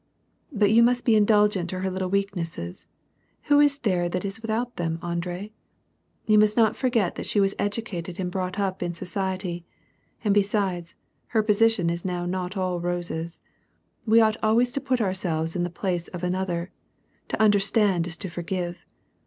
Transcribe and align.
"But 0.51 0.71
you 0.71 0.81
must 0.81 1.05
be 1.05 1.15
indulgent 1.15 1.69
to 1.69 1.81
her 1.81 1.91
little 1.91 2.09
weaknesses; 2.09 2.87
who 3.43 3.59
is 3.59 3.77
there 3.77 4.09
that 4.09 4.25
is 4.25 4.41
without 4.41 4.77
them, 4.77 4.97
Andrd? 5.03 5.51
You 6.25 6.39
must 6.39 6.57
not 6.57 6.75
forget 6.75 7.13
that 7.13 7.27
she 7.27 7.39
was 7.39 7.53
educated 7.59 8.19
and 8.19 8.31
brought 8.31 8.57
up 8.59 8.81
in 8.81 8.95
society. 8.95 9.63
And 10.23 10.33
besides, 10.33 10.95
her 11.27 11.43
position 11.43 11.91
is 11.91 12.03
now 12.03 12.25
not 12.25 12.57
all 12.57 12.79
roses. 12.79 13.41
We 14.07 14.19
ought 14.19 14.37
always 14.41 14.71
to 14.71 14.81
put 14.81 14.99
oui"sel 14.99 15.43
ves 15.43 15.55
in 15.55 15.61
the 15.61 15.69
place 15.69 16.07
of 16.07 16.23
another. 16.23 16.71
To 17.27 17.39
understand 17.39 18.07
is 18.07 18.17
to 18.17 18.27
forgive. 18.27 18.87